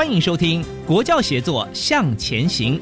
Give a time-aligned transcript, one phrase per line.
[0.00, 2.80] 欢迎收听《国教协作向前行》。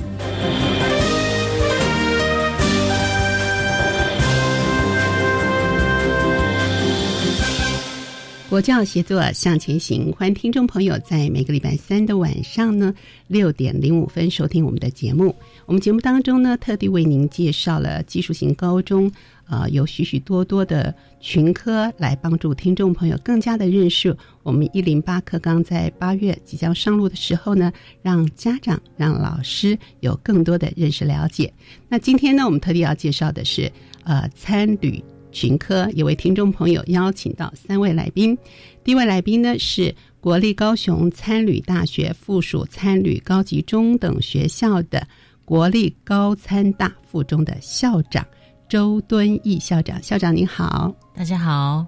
[8.48, 12.94] 国教协作向前行，欢迎听众朋友在每个礼拜三的晚上呢
[13.26, 15.34] 六点零五分收听我们的节目。
[15.66, 19.10] 我们节目当中呢，特地为您介绍了技术型高中，
[19.48, 31.52] 呃，有许许多多的群科来帮助听众朋友更加的认识我们一零八课纲在八月即将上路的时候呢，让家长、让老师有更多的认识了解。
[31.88, 33.72] 那今天呢，我们特地要介绍的是
[34.04, 35.02] 呃参旅。
[35.30, 38.36] 群科也为听众朋友邀请到三位来宾，
[38.82, 45.06] 第一位来宾呢是国立高雄参旅大学附属参旅高级中等学校的
[45.44, 48.26] 国立高参大附中的校长
[48.68, 51.86] 周敦义校长，校长您好，大家好，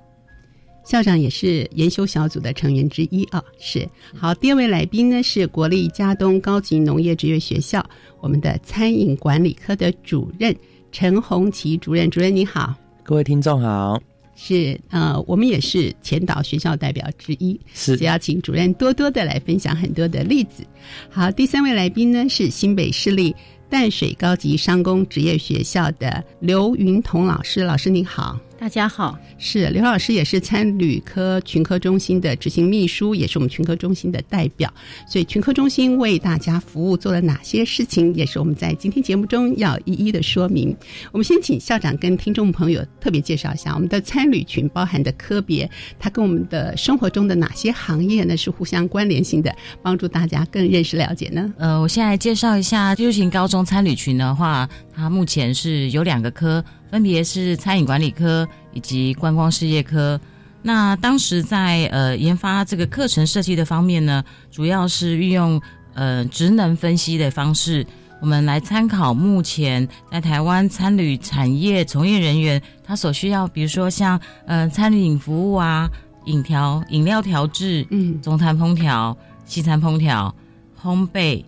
[0.83, 4.35] 校长也是研修小组的成员之一啊，是好。
[4.35, 7.85] 第二位来宾呢是国立嘉东高级农业职业学校
[8.21, 10.57] 我们的餐饮管理科的主任
[10.91, 12.75] 陈红旗主任，主任你好。
[13.03, 14.01] 各位听众好，
[14.35, 20.65] 是呃，我们也是前导学校代表之一，是要请主任多多的来分享很多的例子。
[21.11, 23.37] 好，第三位来宾呢是新北市立
[23.71, 28.37] 淡水高级商工职业学校的刘云彤老师，老师您好。
[28.61, 34.71] 大家好，是刘老师，也是参旅科群科中心的执行秘书，也是我们群科中心的代表。
[35.09, 40.77] 所以群科中心为大家服务做了哪些事情，也是我们在今天节目中要一一的说明。
[41.11, 45.69] 我们先请校长跟听众朋友特别介绍一下我们的参旅群包含的科别，
[45.99, 49.51] 它跟我们的生活中的哪些行业呢是互相关联性的，
[49.83, 51.51] 帮助大家更认识了解呢？
[51.57, 56.63] 呃，我先来介绍一下技术型高中参旅群的话，它目前是有两个科。
[56.91, 60.21] 分别是餐饮管理科以及观光事业科。
[60.63, 65.61] 那当时在呃研发这个课程设计的方面呢，主要是运用
[65.95, 67.87] 呃职能分析的方式，
[68.21, 75.89] 我们来参考目前在台湾餐旅产业从业人员他所需要，比如说像呃餐饮服务啊、
[76.27, 80.35] 饮调、饮料调制、嗯、中餐烹调、西餐烹调、
[80.83, 81.43] 烘焙，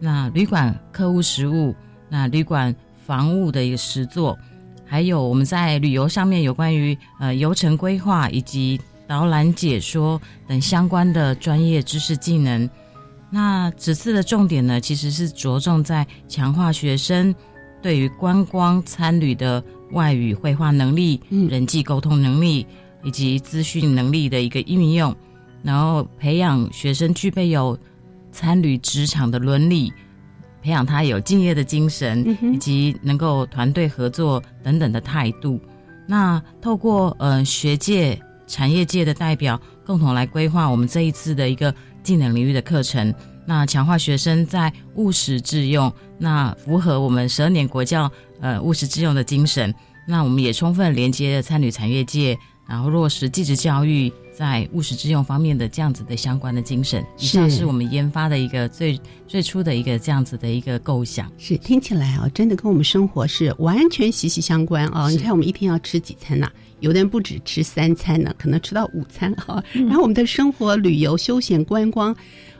[0.00, 1.72] 那旅馆客户食物，
[2.08, 2.74] 那旅馆
[3.06, 4.36] 房务的一个实作。
[4.86, 12.68] 还有我们在旅游上面有关于呃游程规划以及导览解说等相关的专业知识技能。
[13.28, 17.34] 那此次的重点呢，其实是着重在强化学生
[17.82, 21.20] 对于观光参旅的外语绘画能力、
[21.50, 22.64] 人际沟通能力
[23.02, 25.14] 以及资讯能力的一个运用，
[25.62, 27.76] 然后培养学生具备有
[28.30, 29.92] 参旅职场的伦理。
[30.66, 35.60] 培养他有敬业的精神，以及能够团队合作等等的态度。
[36.08, 41.72] 那透过呃学界、产业界的代表共同来规划我们这一次的一个
[42.02, 43.14] 技能领域的课程，
[43.46, 48.10] 那强化学生在务实致用，那符合我们十二年国教
[48.40, 49.72] 呃务实致用的精神。
[50.08, 52.36] 那我们也充分连接了参与产业界，
[52.68, 54.12] 然后落实继职教育。
[54.36, 61.32] 在务实之用方面的这样子的相关的精神，以上是我们研发的一个最最初的一个这样子的一个构想。
[61.38, 65.08] 是听起来啊，真的跟我们生活是完全息息相关啊！
[65.08, 66.50] 你看，我们一天要吃几餐呐？
[66.80, 69.64] 有的人不止吃三餐呢，可能吃到午餐哈。
[69.72, 72.14] 然后我们的生活、旅游、休闲、观光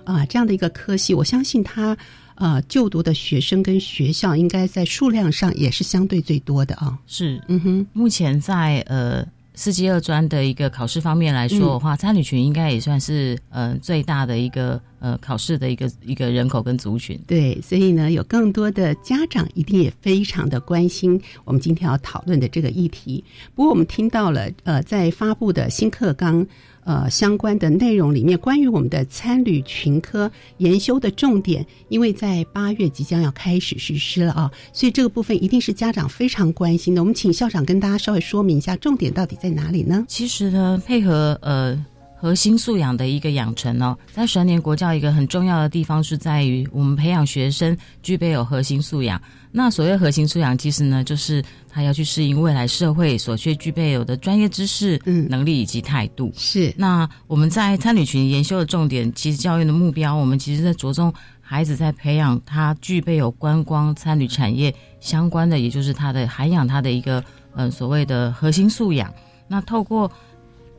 [0.04, 1.94] 啊，这样的一个科系，我相信他
[2.36, 6.98] 呃就读的学生跟学校应该在数量上也是相对最多的啊。
[7.06, 9.26] 是，嗯哼，目前在呃。
[9.56, 17.20] 四级二专的一个考试方面来说的话，参旅群应该也算是呃最大的一个呃考试的一个一个人口跟族群。
[17.26, 23.22] 对，所以呢，有更多的家长一定也非常的关心我们今天要讨论的这个议题。
[23.54, 26.44] 不过，我们听到了呃，在发布的新课纲。
[26.86, 37.02] 呃，相关的内容里面，关于我们的参旅群科研修的重点，因为在八月即将要开始实施了啊，所以这个部分一定是家长非常关心的。
[37.02, 40.04] 我们请校长跟大家稍微说明一下，重点到底在哪里呢？
[40.06, 41.84] 其实呢，配合呃
[42.18, 49.20] 核心素养的一个养成哦，在十二年国教一个很重要的地方是在于，我们培养学生具备有核心素养。
[49.52, 56.32] 那所谓核心素养，其实呢，就是他要去适应未来社会所需具备有的专业知识、嗯，能力以及态度。
[56.34, 56.72] 是。
[56.76, 67.22] 那我们在参旅群研修的重点，其实教育的目标，我们其实在着重孩子在培养他具备有观光参旅产业相关的，也就是他的涵养他的一个
[67.54, 69.12] 嗯所谓的核心素养。
[69.48, 70.10] 那透过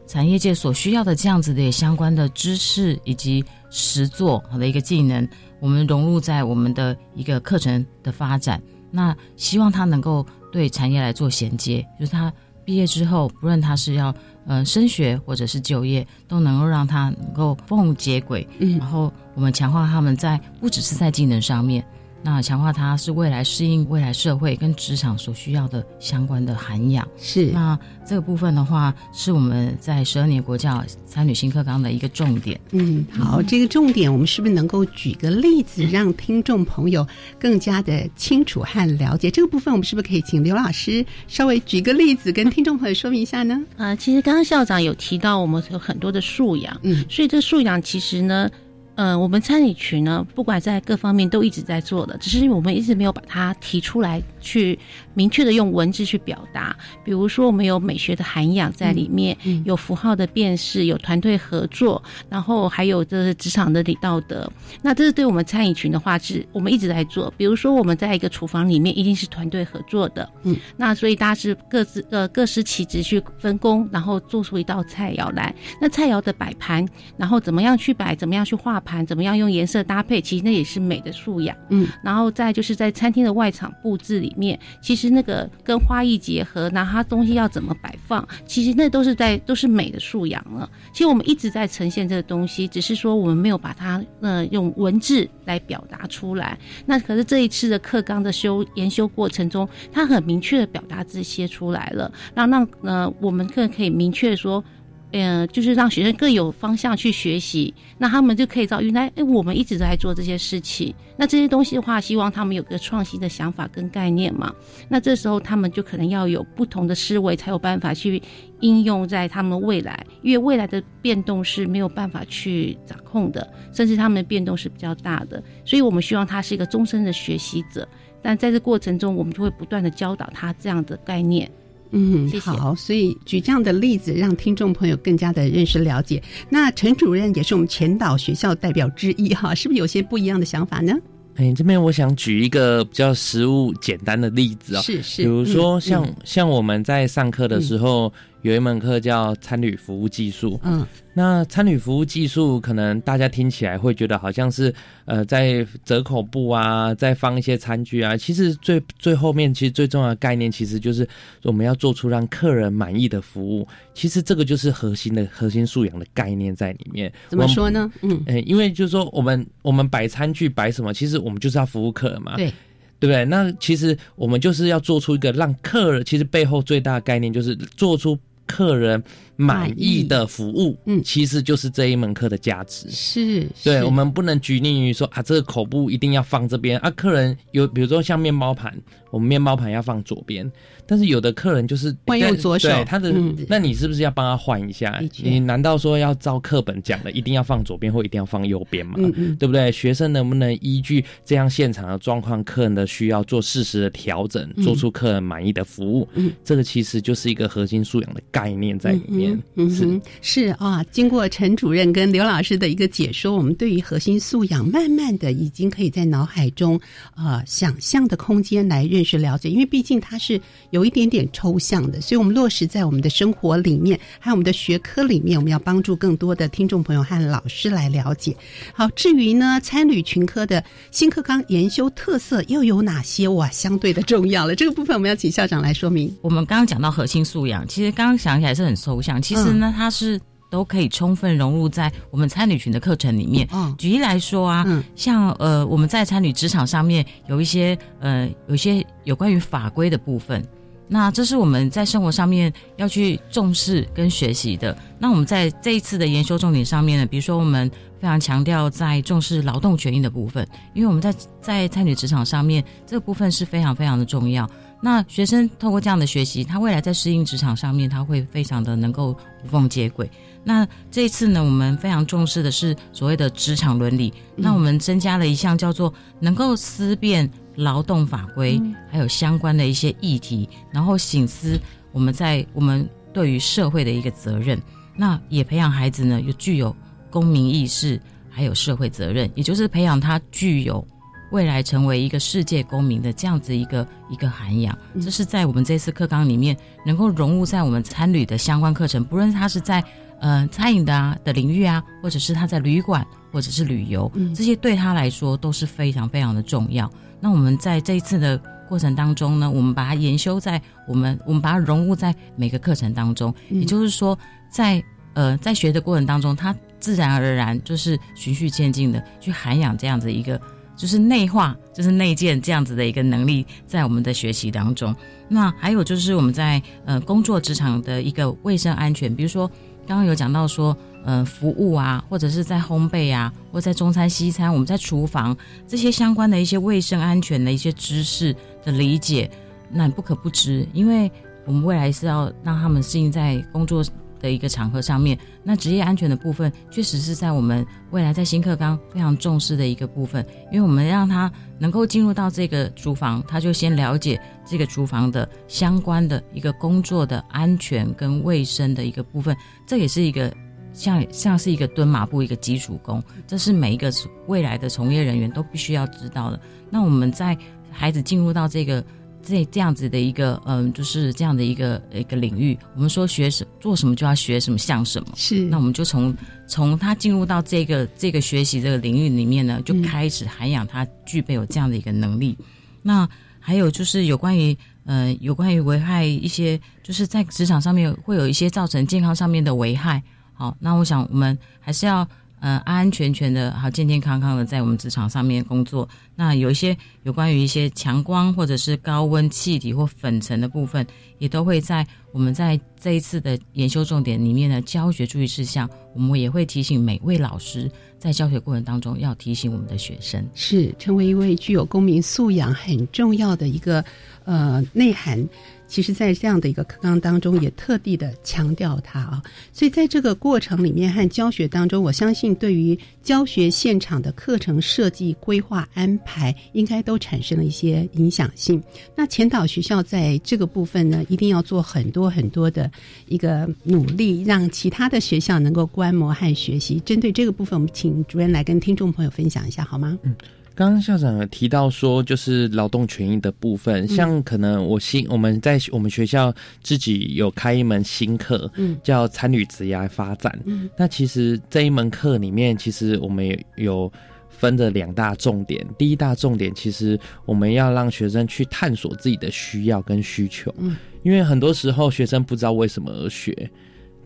[0.08, 5.28] 产业界所需要的这样子的相关的知识以及实作好的一个技能。
[5.60, 12.32] 我们融入在我们的一个课程的发展，那希望他能够对产业来做衔接，就是他
[12.64, 14.14] 毕业之后，不论他是要
[14.46, 18.48] 呃升学或者是就业，都能够让他能够缝接轨。
[18.60, 21.84] 嗯，然后我们强化他们在不只是在技能上面。
[22.24, 27.46] 那强化它是未来适应未来社会跟职场所需要的相关的涵养是。
[27.48, 32.60] 那这个部分的话，是我们在十二年国教参与新课纲的一个重点。
[32.72, 37.06] 嗯，好，这个重点我们是不是能够举个例子，让听众朋友
[37.40, 39.30] 更加的清楚和了解？
[39.30, 43.62] 这个部分我们是不是可以请刘老师稍微举个例子，跟听众朋友说明一下呢？
[43.78, 48.50] 啊，其实刚刚校长有提到，我们有很多的素养，嗯，所以这素养其实呢。
[48.98, 54.78] 嗯，我们餐饮群呢，不管在各方面都一直在做的，只是我们一直没有把它提出来，去
[55.14, 56.76] 明确的用文字去表达。
[57.04, 64.52] 比如说，我们有美学的涵养在里面，有符号的辨识，有团队合作，然后还有这职场的礼道德。
[64.82, 67.32] 那这是对我们餐饮群的话，是我们一直在做。
[67.38, 70.28] 比如说，我们在一个厨房里面，一定是团队合作的。
[70.42, 75.54] 嗯，那所以大家是各自呃各司其职去分工，然后做出一道菜肴来。
[75.80, 76.84] 那菜肴的摆盘，
[77.16, 78.82] 然后怎么样去摆，怎么样去画。
[78.88, 81.54] 盘怎么样用颜色搭配，其实那也是美的素养。
[81.68, 90.70] 嗯，然后再就是在餐厅的外场布置里面，其实那个跟花艺结合，那它东西要怎么摆放，其实那都是在都是美的素养了。
[90.94, 96.58] 其实我们一直在呈现这个东西，只是说我们没有把它呃用文字来表达出来。
[96.86, 104.64] 那可是这一次的课纲的修研修过程中，它很明确的表达这些出来了，让让呃我们更可以明确说。
[105.12, 110.94] 嗯，就是让学生更有方向去学习，那他们就可以知道原来，哎，我们一直在做这些事情。
[111.16, 114.54] 那这些东西的话，希望他们有个创新的想法跟概念嘛。
[114.90, 118.22] 那这时候他们就可能要有不同的思维，才有办法去
[118.60, 120.06] 应用在他们未来。
[120.24, 125.42] 因为未来的变动是没有办法去掌控的，甚至他们的变动是比较大的。
[125.64, 127.88] 所以我们希望他是一个终身的学习者，
[128.22, 131.50] 但在这过程中，我们就会不断的教导他这样的概念。
[131.92, 136.22] 嗯，好，所以举这样的例子，让听众朋友更加的认识了解。
[136.50, 140.94] 那陈主任也是我们前导学校代表之一哈，是不是有些不一样的想法呢？
[141.36, 148.12] 哎，这边我想举一个比较实物简单的例子啊，是是，比如说像像我们在上课的时候。
[148.44, 154.74] 有一门课叫参旅服务技术，嗯，那参旅服务技术可能大家听起来会觉得好像是
[155.06, 161.08] 呃在折口布啊，在放一些餐具啊，其实最最后面其实最重要的概念其实就是
[161.44, 167.12] 我们要做出让客人满意的服务，其实这个就是核心的核心素养的概念在里面。
[167.28, 167.92] 怎么说呢？
[168.02, 172.54] 嗯，哎，因为就是说我们我们摆餐具摆什么，其实我们就是要服务客人嘛，对。
[173.00, 173.26] 对不对？
[173.26, 179.04] 那其实我们就是要做出一个让客人，其实背后最大的概念就是做出客人。
[179.38, 182.90] 满意的服务，嗯，其实就是这一门课的价值。
[182.90, 186.90] 是，对，我们不能拘泥于说啊，这个口部一定要放这边啊。
[186.92, 188.76] 客人有，比如说像面包盘，
[189.12, 190.52] 我们面包盘要放左边，
[190.88, 193.14] 但是有的客人就是惯用左手，他的，
[193.48, 195.00] 那你是不是要帮他换一下？
[195.18, 198.96] 你难道说要照课本讲的，一定要放左边或一定要放右边吗？
[198.98, 199.72] 嗯嗯，对不对？
[199.72, 206.08] 学生能不能依据这样现场的状况、客人的需要做适时的调整，做出客人满意的服务？
[206.16, 209.27] 嗯，这个其实就是一个核心素养的概念在里面。
[209.28, 209.44] 面。
[209.56, 216.80] 嗯哼，是啊，经过陈主任跟刘老师的一个解说，我们对于核心素养，慢慢的已经可以在脑海中
[217.16, 220.40] 呃想象的空间来认识了解，因为毕竟它是
[220.72, 228.36] 有一点点抽象的，所以我们落实在我们的生活里面，还有我们的学科里面，我们要帮助更多的听众朋友和老师来了解。
[228.74, 233.28] 好，至于呢，参旅群科的新课纲研修特色又有哪些？
[233.28, 234.56] 哇，相对的重要了。
[234.56, 236.16] 这个部分我们要请校长来说明。
[236.22, 240.20] 我们刚刚讲到核心素养，其实刚刚想起来是很抽象， 其实呢，它是
[240.50, 243.48] 都可以充分融入在我们参旅群的课程里面。
[243.52, 250.46] 嗯举例来说啊，像呃，我们在参旅职场上面有一些呃，有一些有关于法规的部分。
[250.90, 254.78] 那这是我们在生活上面要去重视跟学习的。
[254.98, 257.70] 那我们在这一次的研修重点上面呢，比如说我们
[258.00, 264.50] 非常强调在重视劳动权益的部分，因为我们在在参与职场上面这个部分是非常非常的重要。
[264.82, 270.10] 那学生透过这样的学习，他未来在适应职场上面，他会非常的能够无缝接轨。
[270.44, 274.14] 那这一次呢，我们非常重视的是所谓的职场伦理。
[274.36, 277.30] 那我们增加了一项叫做能够思辨。
[277.58, 281.60] 劳动法规，还有相关的一些议题，然后醒思
[281.92, 284.62] 我们在我们对于社会的一个责任，
[284.96, 286.76] 那也培养孩子呢，有具有
[287.10, 290.88] 公民意识，还有社会责任，也就是培养他具有
[291.32, 294.78] 未来成为一个世界公民的这样子一个一个涵养。
[295.02, 296.56] 这是在我们这次课纲里面
[296.86, 299.84] 能够融入在我们参旅的相关课程，不论他是在
[300.20, 306.92] 呃餐饮的啊的领域啊，或者是他在旅馆或者是旅游，这些对他来说都是非常非常的重要。
[307.20, 313.34] 那我们在这一次的过程当中呢，我们把它研修在我们，我们把它融入在每个课程当中。
[313.50, 314.18] 也就是说，
[314.50, 320.40] 在呃在学的过程当中，他自然而然就是循序渐进的去涵养这样子一个，
[320.78, 324.96] 就是内化，就是内建这样子的一个能力在我们的学习当中。
[325.28, 329.46] 那还有就是我们在呃工作职场的一个卫生安全，比如说
[329.86, 330.78] 刚刚有讲到说。
[331.06, 335.34] 呃，服务啊，或者是在烘焙啊，或在中餐西餐，我们在厨房
[335.66, 339.32] 这些相关的一些卫生安全的一些知识的理解，
[339.72, 341.10] 那不可不知，因为
[341.46, 343.82] 我们未来是要让他们适应在工作
[344.20, 345.18] 的一个场合上面。
[345.44, 360.34] 那职业安全的部分，确实是在我们未来在新课纲非常重视的一个部分，因为我们让他能够进入到这个厨房，他就先了解这个厨房的相关的一个工作的安全跟卫生的一个部分，这也是一个。
[360.74, 363.92] 像像是一个蹲马步，一个基础功，这是每一个
[364.28, 366.40] 未来的从业人员都必须要知道的。
[366.70, 367.36] 那我们在
[367.72, 368.84] 孩子进入到这个
[369.28, 375.10] 这这样子的一个嗯，就是这样的一个一个领域，我们说学什做什么就要学什么像什么。
[375.16, 376.16] 是，那我们就从
[376.48, 382.38] 从他进入到这个这个学习这个领域里面呢，就开始涵养他具备有这样的一个能力。
[382.82, 383.08] 那
[383.40, 390.02] 还有就是有关于呃有关于危害一些，就是在职场上面会有一些造成健康上面的危害。
[390.34, 392.08] 好，那我想我们还是要
[392.40, 395.88] 呃安安全全的，好健健康康的在我们职场上面工作。
[396.16, 400.86] 那有一些有关于一些强光或者是高温气体或粉尘的部分，
[401.20, 413.84] 也都会在我们在这一次的研修重点里面的教学注意事项，我们也会提醒每位老师在教学过程当中要提醒我们的学生，是成为一位具有公民素养很重要的一个
[414.26, 415.28] 呃内涵。
[415.68, 419.22] 其实，在这样的一个课纲当中，也特地的强调它啊。
[419.52, 428.64] 所以，在这个过程里面和教学当中，我相信对于教学现场的课程设计、规划、安排，应该都产生了一些影响性。
[428.96, 432.72] 那前导学校在这个部分呢，一定要做很多很多的
[433.08, 436.80] 一个努力，让其他的学校能够观摩和学习。
[436.86, 440.00] 针对这个部分，我们请主任来跟听众朋友分享一下，好吗？
[440.04, 440.16] 嗯。
[440.58, 446.34] 刚刚校长有提到说，就是劳动权益的部分，像可能我新我们在我们学校
[446.64, 450.36] 自己有开一门新课，嗯，叫参与职业发展。
[450.46, 453.92] 嗯，那其实这一门课里面，其实我们有
[454.30, 455.64] 分的两大重点。
[455.78, 463.48] 第一大重点，其实我们要让学生去探索自己的需要跟需求，嗯，因为很多时候学生不知道为什么而学。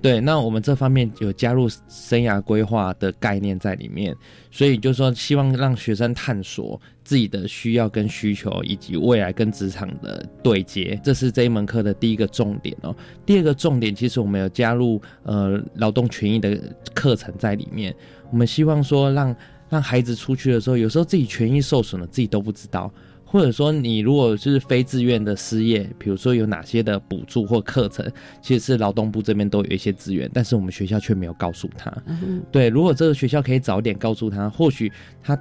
[0.01, 4.15] 对，那我们这方面有加入生涯规划的概念在里面，
[4.49, 12.95] 所以就是说希望让学生探索自己的需要跟需求，以及未来跟职场的对接，这是这一门课的第一个重点哦。
[13.27, 16.59] 第二个重点，其实我们有加入呃劳动权益的
[16.95, 17.95] 课程在里面，
[18.31, 19.35] 我们希望说让
[19.69, 22.91] 让孩子出去的时候，有时候自己权益受损了，自己都不知道。
[23.31, 28.05] 或者说，你如果是非自愿的失业，比如说有哪些的补助或课程，
[28.41, 31.89] 其实是劳动部这边都有一些资源，但是我们学校却没有告诉他。
[32.51, 34.91] 对，如果这个学校可以早点告诉他，或许
[35.23, 35.39] 他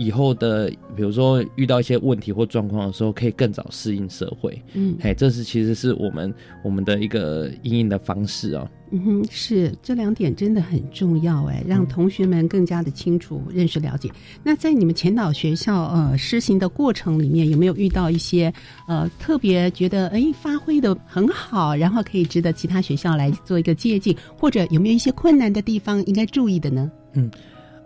[0.00, 4.58] 以后的，比如说遇到一些问题或状况的时候，可以更早适应社会。
[4.72, 6.32] 嗯，嘿，这是其实是我们
[6.64, 8.66] 我们的一个应应的方式哦。
[8.92, 14.10] 嗯哼，是这两点真的很重要哎，让同学们更加的清楚认识了解。
[14.42, 18.52] 那在你们前导学校呃施行的过程里面，有没有遇到一些
[18.88, 26.90] 呃特别觉得哎发挥的很好，然后可以值得其他学校来做一个借鉴，或者有没有一些困难的地方应该注意的呢？
[27.12, 27.28] 嗯，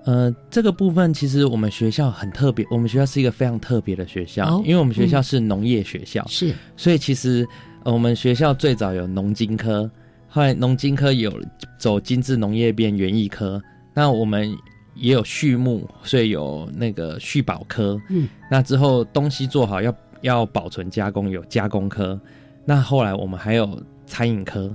[0.05, 7.47] 呃，这个部分其实我们学校很特别，我们学校是一个非常特别的学校，因为我们学校是农业学校，是，所以其实
[7.85, 9.91] 我们学校最早有农经科。
[10.29, 11.33] 后来农经科有
[11.79, 13.63] 走精致农业变园艺科，
[13.95, 14.55] 那我们
[14.95, 17.99] 也有畜牧，所以有那个畜保科。
[18.11, 22.21] 嗯，那之后东西做好要要保存加工，有加工科。
[22.67, 24.75] 那后来我们还有餐饮科。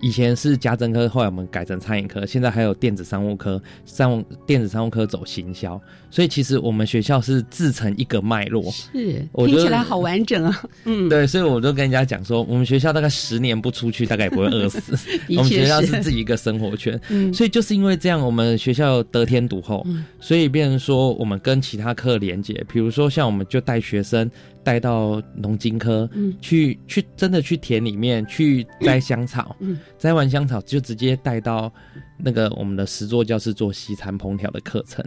[0.00, 10.62] 以前是家政科，后来我们改成餐饮科，现在还有电子商务科，商电子商务科走行销，所以其实我们学校是自成一个脉络，是听起来好完整啊。
[10.84, 14.96] 嗯，对，所以我就跟人家讲说，我们学校大概十年不出去，大概也不会饿死。
[15.30, 16.98] 我们学校是自己一个生活圈，
[17.32, 19.86] 所以就是因为这样，我们学校得天独厚，
[20.20, 24.30] 所以变成说我们跟其他科连接，比如说像我们就带学生。
[24.64, 31.72] 带到农经科，嗯，去去真的去田里面去摘香草，嗯，摘完香草就直接带到
[32.16, 35.04] 那个我们的实作教室做西餐烹调的课程。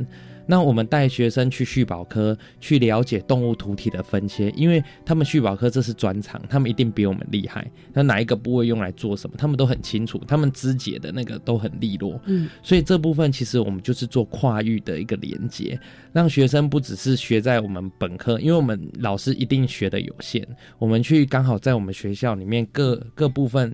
[0.47, 7.71] 那我们带学生去续保科去了解动物图体的分切，因为他们续保科这是专长，他们一定比我们厉害。
[7.93, 12.19] 那哪一个部位用来做什么，他们都很清楚，他们肢解的那个都很利落。
[12.25, 15.79] 嗯，所以这部分其实我们就是做跨域的一个连接，
[16.11, 20.45] 让学生不只是学在我们本科，因为我们老师一定学的有限，
[20.79, 23.73] 我们去刚好在我们学校里面各各部分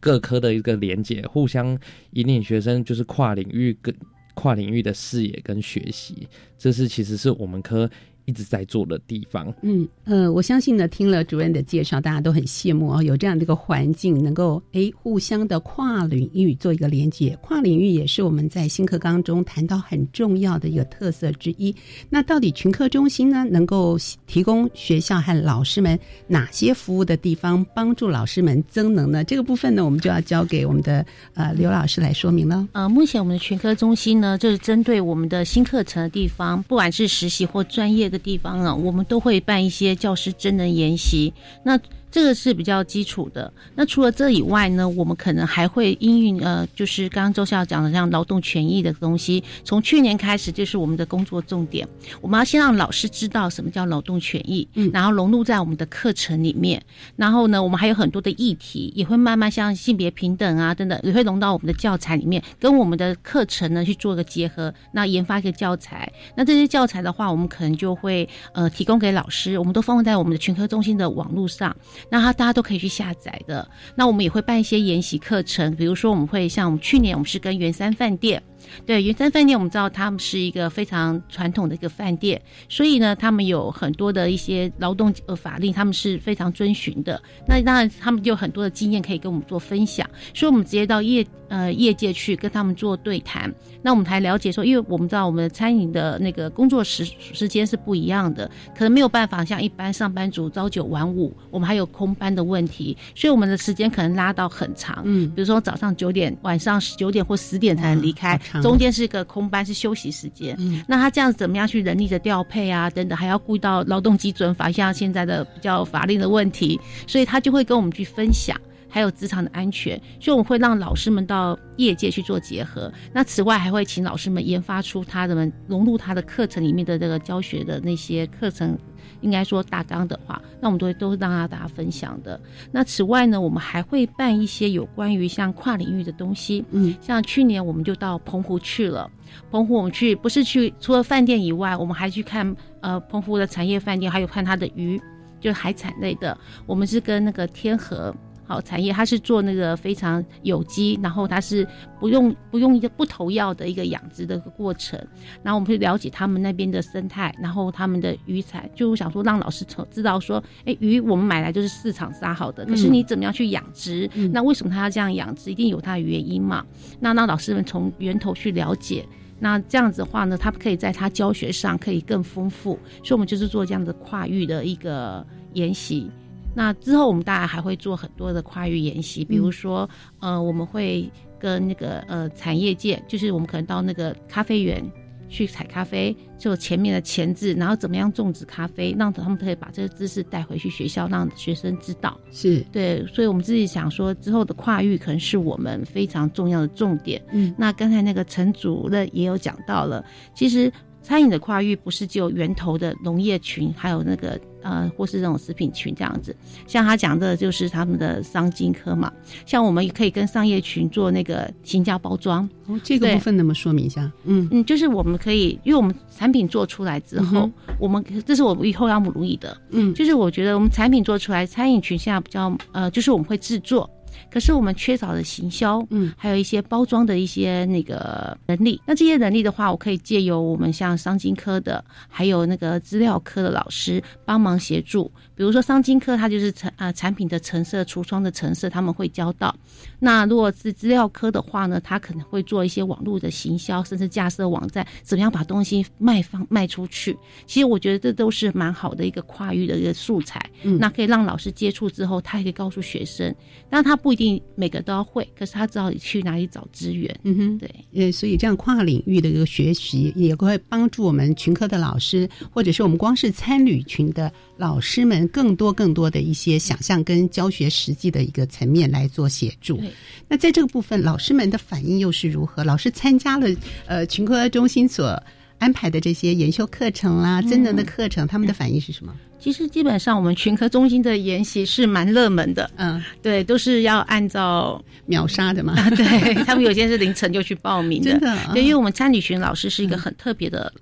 [0.00, 1.78] 各科的一个连接，互相
[2.12, 3.94] 引领学生就是跨领域跟。
[4.34, 7.90] 跨领域的视野跟学习，这是其实是我们科。
[8.28, 21.74] 一直在做的地方，嗯呃，我相信呢，听了主任的介绍，大家都很羡慕哦，有这样的一个环境，能够哎互相的跨领域做一个连接，跨领域也是我们在新课纲中谈到很重要的一个特色之一。
[22.10, 29.24] 那到底群科中心呢，能够提供学校和老师们哪些服务的地方，帮助老师们增能呢？
[29.24, 32.68] 这个部分呢，我们就要交给我们的呃刘老师来说明了。
[32.72, 38.17] 呃，目前我们的群科中心呢，就是针对我们的新课程的地方，不管是实习或专业的。
[38.18, 41.32] 地方啊，我们都会办一些教师真人研习。
[41.62, 41.78] 那
[42.10, 43.52] 这个是比较基础的。
[43.74, 49.42] 那除了这以外呢，我们可能还会应用呃，就是刚刚周校讲的像劳动权益的东西。
[49.64, 51.86] 从去年开始，就是我们的工作重点。
[52.20, 56.82] 我们要先让老师知道什么叫劳动权益，嗯，然后融入在我们的课程里面。
[57.16, 64.72] 然后呢，我们还有很多的议题，也会慢慢像性别平等啊等等，也会融到我们的教材里面，跟我们的课程呢去做个结合。
[64.92, 71.76] 那研发一个教材，那这些教材的话，我们可能就会呃提供给老师，我们都放在我们的群科中心的网络上。
[72.10, 73.68] 那他大家都可以去下载的。
[73.94, 78.42] 那我们也会办一些研习课程，比如说我们会像我们去年我们是跟元山饭店。
[78.86, 87.20] 对，云山饭店我们知道他们是一个非常传统的一个饭店，所以呢，他们有很多的一些劳动呃法令，他们是非常遵循的。
[87.46, 93.52] 那当然，他们就有很多的经验可以跟我们做分享，所以我们直接到业呃业界去跟他们做对谈。
[93.82, 105.02] 那我们才了解说，因为我们知道我们的餐饮的那个工作时时间是不一样的，可能没有办法像一般上班族朝九晚五，我们还有空班的问题，所以我们的时间可能拉到很长。
[105.04, 108.38] 嗯，比如说早上九点，晚上九点或十点才能离开。
[108.62, 110.56] 中间是一个空班，是休息时间。
[110.58, 112.88] 嗯，那他这样怎么样去人力的调配啊？
[112.90, 118.58] 等等，还要顾到劳动基准法，像现在的比较法令的问题，所以他就会跟我们去分享，
[118.88, 122.92] 还有职场的安全，所以我们会让老师们到业界去做结合。
[123.12, 128.78] 那此外，还会请老师们研发出他们融入他的课程里面的这个教学的那些课程。
[129.20, 132.40] 应该说大纲的话，那我们都都是让大家分享的。
[132.70, 136.64] 那此外呢，我们还会办一些有关于像跨领域的东西。
[136.70, 139.10] 嗯，像去年我们就到澎湖去了。
[139.50, 145.00] 澎湖我们去不是去除了饭店以外，我们还去看呃澎湖的产业饭店，还有看它的鱼，
[145.40, 146.36] 就是海产类的。
[146.66, 148.14] 我们是跟那个天河。
[148.48, 151.64] 好产业，它是做那个非常有机，然后它是
[152.00, 154.98] 不用不用一个不投药的一个养殖的一个过程。
[155.42, 164.10] 然后我们会了解他们那边的生态，然后他们的鱼产，就想说让老师从知道说，哎，鱼我们买来就是市场杀好的，可是你怎么样去养殖？
[164.32, 165.50] 那为什么他要这样养殖？
[165.50, 166.64] 一定有它的原因嘛？
[166.98, 169.06] 那让老师们从源头去了解，
[169.38, 172.78] 那这样子的话呢，他可以在他教学上可以更丰富。
[173.02, 176.10] 所以我们就是做这样的跨域的一个研习。
[176.54, 181.08] 那之后，我们大家还会做很多的跨域研习，比如说，呃，我们会
[181.38, 184.82] 跟那个呃产业界，就是我们可能到那个咖啡园
[185.28, 192.18] 去采咖啡，就前面的前置，然后怎么样种植咖啡，让他们可以把这个知识带回去学校，让学生知道。
[192.32, 197.22] 是对，所以我们自己想说，之后的跨域可能是我们非常重要的重点。
[197.30, 200.72] 嗯，那刚才那个陈主任也有讲到了，其实。
[201.08, 206.36] 餐饮的跨域不是只有源头的农业群，还有那个呃，或是这种食品群这样子。
[206.66, 209.10] 像他讲的，就是他们的商经科嘛。
[209.46, 212.46] 像我们也可以跟商业群做那个行销包装。
[212.66, 214.12] 哦，这个部分能不能说明一下？
[214.24, 219.56] 嗯嗯，就是我们可以，因为我们产品做出来之后，我们这是我们以后要努力的。
[219.70, 223.88] 嗯，就是我觉得我们产品做出来，餐饮群现在比较呃，就是我们会制作。
[224.30, 228.80] 可是我们缺少了行销，嗯，还有一些包装的一些那个能力。
[228.86, 235.10] 那这些能力的话，我可以借由我们像商经科的，还有那个资料科的老师帮忙协助。
[235.38, 239.54] 比如说商经科，它就是成啊产品的成色、橱窗的成色，他们会教到。
[240.00, 247.16] 那如果是资料科的话呢，他可能会做一些网络的行销，甚至架设网站，怎么样把东西卖方卖出去。
[247.46, 250.44] 其实我觉得这都是蛮好的一个跨域的一个素材。
[250.64, 253.32] 嗯，那可以让老师接触之后，他也可以告诉学生，
[253.70, 257.16] 但他不一定每个都要会，可是他知道你去哪里找资源。
[257.22, 257.70] 嗯哼，对。
[257.94, 265.26] 呃，所以这样跨领域的一个学习，也会帮助我们群科的老师，或者是我们光是参旅群的老师们。
[265.28, 269.80] 更多更多的一些想象跟教学实际的一个层面来做协助。
[270.26, 272.64] 那在这个部分，老师们的反应又是如何？
[272.64, 273.46] 老师参加了
[273.86, 275.22] 呃群科中心所
[275.58, 279.14] 安排的这些研修课程啦、增能的课程，他们的反应是什么？
[279.38, 282.68] 其实基本上我们群科中心的研习是蛮热门的。
[282.76, 285.74] 嗯，对，都是要按照秒杀的嘛。
[285.90, 288.10] 对 他们有些是凌晨就去报名的。
[288.18, 290.72] 真的，对，因为我们参旅群老师是一个很特别的，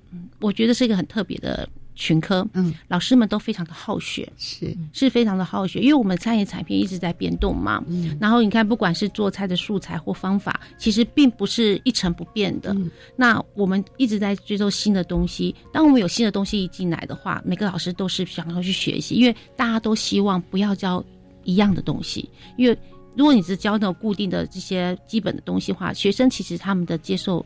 [0.41, 1.69] 我觉得是一个很特别的。
[1.97, 4.77] 群科，嗯，老师们都非常的好学，是。
[4.93, 12.77] 是非常的好学，因为我们餐饮产品一直在变动嘛，嗯，然后你看，不管是做菜的素材或方法，其实并不是一成不变的。
[13.17, 21.03] 那我们一直在追求新的东西，当我们有新的东西一进来的话，每个老师都是想要去学习，因为大家都希望不要教
[21.45, 22.29] 一样的东西，
[22.59, 22.79] 因为
[23.17, 27.45] 如果你只教那种固定的这些基本的东西话，学生其实他们的接受。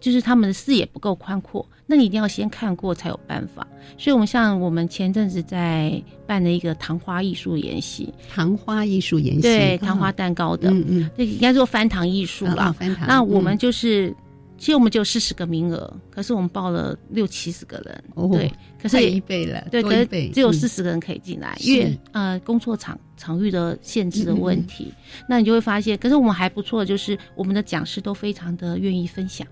[0.00, 3.66] 就是他们的视野不够宽阔，那你一定要先看过才有办法。
[3.96, 12.72] 所以，我们像我们前阵子在办的一个糖花艺术研习，糖花艺术研习，对，糖花蛋糕的，嗯嗯，这应该说翻糖艺术了。
[12.74, 13.08] 翻糖。
[13.08, 14.14] 那我们就是，
[14.58, 24.92] 其实我们就四十个名额，可是我们报了六七十个人，对，可是一倍了，对，可是只有四十个人可以进来，因为呃，工作场场域的限制的问题。
[25.26, 29.46] 那你就会发现，可是我们还不错，就是我们的讲师都非常的愿意分享。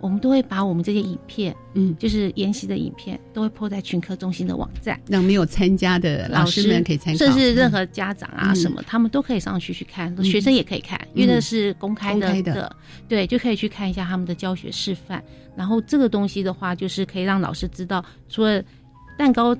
[0.00, 12.76] 我们都会把我们这些影片，嗯，就是研习的影片，都会铺在群科中心的网站，让没有参加的老师们可以参考，甚至任何家长啊什么，他们都可以上去去看，学生也可以看，因为那是公开的，
[13.08, 15.22] 对，就可以去看一下他们的教学示范。
[15.56, 18.62] 然后这个东西的话，就是可以让老师知道，除了
[19.18, 19.56] 蛋糕。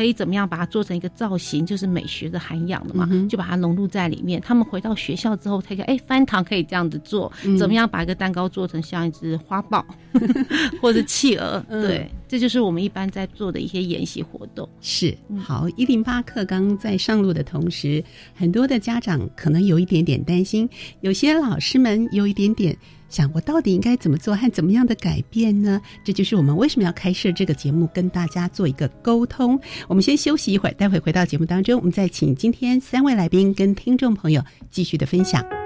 [0.00, 4.40] 可以怎么样把它做成一个造型，就是美学的涵养的嘛，就把它融入在里面。
[4.40, 9.84] 他们回到学校之后，他就，哎，翻糖可以这样子做，怎么样把一个蛋糕做成像一只花豹
[10.80, 11.62] 或者企鹅？
[11.68, 14.66] 对，这就是我们一般在做的一些研习活动。
[14.80, 18.02] 是，好，一零八课刚在上路的同时，
[18.34, 20.66] 很多的家长可能有一点点担心，
[21.02, 22.74] 有些老师们有一点点。
[23.10, 25.82] 想我到底应该怎么做和怎么样的改变呢？
[26.02, 29.60] 这就是我们为什么要开设这个节目，跟大家做一个沟通。
[29.88, 35.59] 我们先休息一会儿，待会回到节目当中，我们再请今天三位来宾跟听众朋友继续的分享。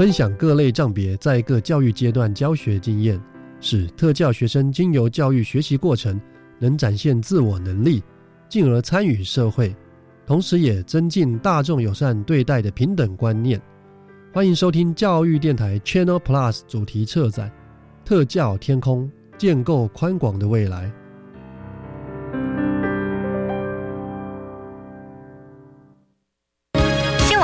[0.00, 3.20] 分享各类障别在各教育阶段教学经验，
[3.60, 6.18] 使特教学生经由教育学习过程，
[6.58, 8.02] 能展现自我能力，
[8.48, 9.76] 进而参与社会，
[10.24, 13.60] 同时也增进大众友善对待的平等观念。
[14.32, 17.50] 欢迎收听教育电台 Channel Plus 主题策展
[18.02, 20.86] 《特教天空，建构宽广的未来》。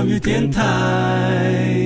[0.00, 1.76] 教育电台。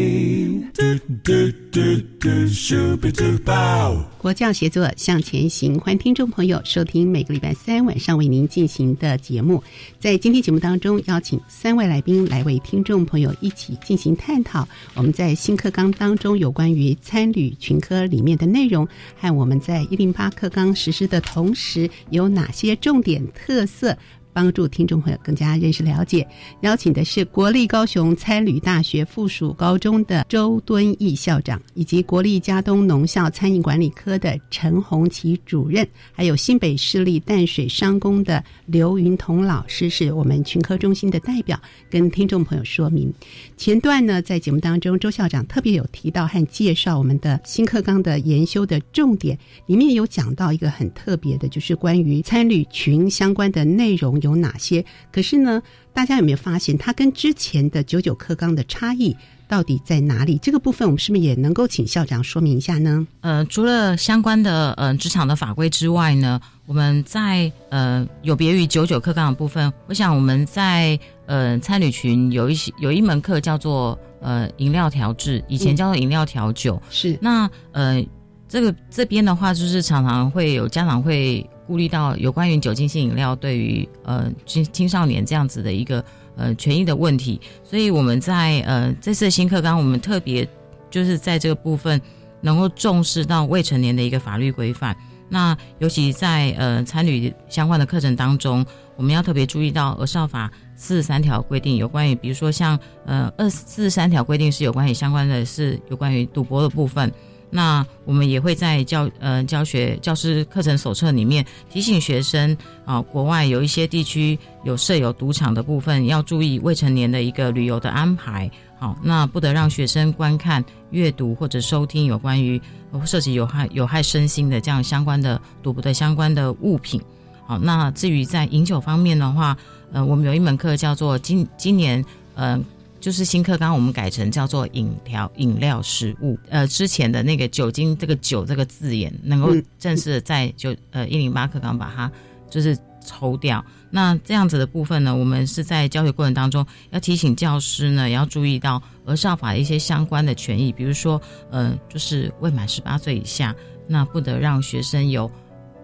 [4.18, 9.60] 国教协作向前行，欢迎听众朋友收听每个礼拜三晚上为您进行的节目。
[9.98, 14.68] 在今天节目当中，邀请三位来宾来为听众朋友一起进行探讨。
[14.94, 18.86] 我们在新课纲当中有关于参旅群科里面的内容，
[19.18, 23.98] 和我们在一零八课纲实施的同时有哪些重点特色。
[24.34, 26.26] 帮助听众朋友更加认识了解，
[26.62, 41.56] 邀请的是国立高雄参旅大学附属高中的周敦义校长，以及国立嘉东农校餐饮管理科的陈红旗主任，还有新北市立淡水商工的刘云彤老师，是我们群科中心的代表，
[41.88, 43.14] 跟听众朋友说明。
[43.56, 54.20] 前段呢，在节目当中，周校长特别有提到和介绍我们的新课纲的研修的重点，里面有讲到一个很特别的，就是关于参旅群相关的内容。
[54.24, 54.84] 有哪些？
[55.12, 60.38] 可是呢，大家有没有发现，它跟之前的九九课纲的差异到底在哪里？
[60.38, 63.06] 这个部分，我们是不是也能够请校长说明一下呢？
[63.20, 78.04] 呃，除了相关的呃职场的法规之外呢，我们在呃有别于九九课纲的部分，我想我们在呃参旅群有一些有一门课叫做呃饮料调制，以前叫做饮料调酒，是那呃
[78.48, 81.48] 这个这边的话，就是常常会有家长会。
[81.66, 86.04] 顾虑到有关于酒精性饮料对于呃青青少年这样子的一个
[86.36, 90.46] 呃权益的问题，所以我们在呃这次新课纲，我们特别
[90.90, 92.00] 就是在这个部分
[92.40, 94.96] 能够重视到未成年的一个法律规范。
[95.28, 107.10] 那尤其在呃参与相关的课程当中，我们要特别注意到《儿少法》四十三条规定有关于，比如说像呃二四十三条规定是有关于相关的是有关于赌博的部分。
[107.56, 118.50] 那我们也会在教呃教学教师课程手册里面提醒学生啊，国外有一些地区有设有赌场的部分，要注意未成年的一个旅游的安排。
[118.76, 122.60] 好，那不得让学生观看、阅读或者收听有关于
[123.06, 127.00] 涉及有害有害身心的这样相关的赌博的相关的物品。
[127.46, 129.56] 好，那至于在饮酒方面的话，
[129.92, 132.60] 呃，我们有一门课叫做今今年呃。
[133.04, 136.38] 就是新课纲，我们改成叫做饮料饮料食物。
[136.48, 142.10] 呃，之前的那个酒精这个酒这个字眼，能够正式的在就呃一零八课纲把它
[142.48, 143.62] 就是抽掉。
[143.90, 153.54] 那这样子的部分呢，我们是在教学过程当中要提醒教师呢，也要注意到儿少法一些相关的权益，比如说呃，就是未满十八岁以下，
[153.86, 155.30] 那不得让学生有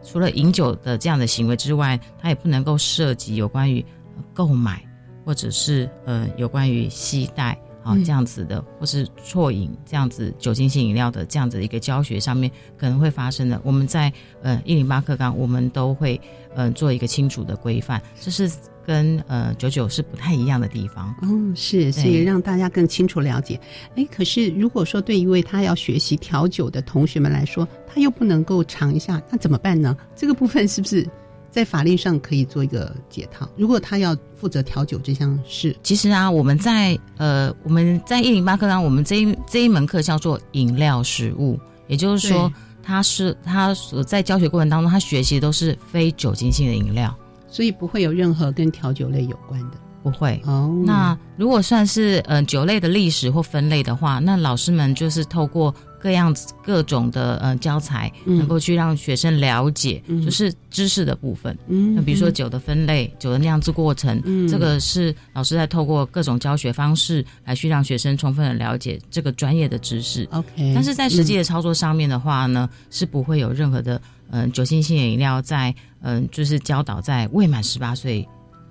[0.02, 3.84] 除了饮酒的这样的行为之外，他也不能够涉及有关于
[4.32, 4.82] 购买。
[5.30, 14.12] 或者是呃有关于携带，好啊这样子的，或是错饮这样子酒精性饮料的这样子一个教学上面可能会发生的，我们在
[14.42, 16.20] 呃一零八课纲我们都会
[16.56, 18.50] 呃做一个清楚的规范，这是
[18.84, 21.14] 跟呃九九是不太一样的地方。
[21.22, 23.60] 嗯，是，所以让大家更清楚了解。
[23.94, 29.96] 哎，可是如果说对一位他要学习调酒的同学们来说，他又不能够尝一下，那怎么办呢？
[30.16, 31.08] 这个部分是不是？
[31.50, 33.48] 在法律上可以做一个解套。
[33.56, 41.58] 如果他要负责调酒这项事，其实啊，我们在呃，我们在一零八课堂，我们这一这一门课叫做饮料食物，
[41.88, 47.14] 也就是说，他是他所在教学过程当中，他学习都是非酒精性的饮料，
[47.48, 50.40] 所以不会有任何跟调酒类有关的，不会。
[50.44, 55.74] 哦，那如果算是呃酒类的历史或分类的话，那老师们就是透过。
[56.00, 61.56] 各样子各种的呃教材，能够去让学生了解，就是知识的部分。
[61.68, 70.26] 嗯，那比如说酒的分类、酒的酿制过程，这个是老师在透过各种教学方式来去让学生充分的了解这个专业的知识。
[70.32, 78.26] OK，但是在实际的操作上面的话呢，是不会有任何的嗯酒精性饮料在嗯就是教导在未满十八岁。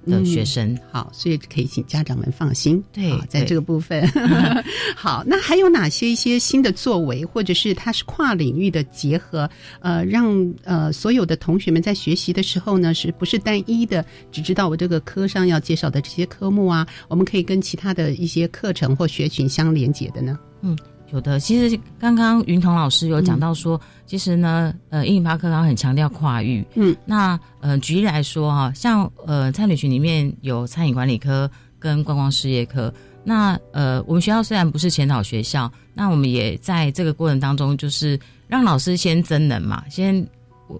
[0.05, 2.83] 的学生好，所以可以请家长们放心。
[2.91, 4.07] 对，在这个部分
[4.95, 9.49] 好，那还有哪些一些新的作为，或者是它是跨领域的结合？
[9.79, 16.87] 呃，让呃所有的同学们在学习的时候呢，是不是单一的只知道我这个科上要介绍的这些科目啊？
[17.07, 20.37] 我们可以跟其他的一些课程或学群相连接的呢？
[20.61, 20.77] 嗯。
[21.11, 26.65] 有的，其实刚刚云彤老师有讲到说，其实呢，呃，英语八课刚很强调跨域。
[26.75, 32.93] 嗯，那呃，举例来说哈，像呃，餐旅群里面有餐饮管理科跟观光事业科。
[33.23, 40.25] 那呃，我们学校虽然不是前导学校，那我们也在这个过程当中，就是让老师先增能嘛，先